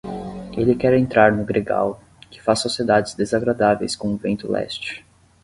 Ele 0.57 0.73
quer 0.73 0.95
entrar 0.97 1.31
no 1.31 1.45
gregal, 1.45 2.01
que 2.31 2.41
faz 2.41 2.57
sociedades 2.59 3.13
desagradáveis 3.13 3.95
com 3.95 4.11
o 4.11 4.17
vento 4.17 4.51
leste. 4.51 5.05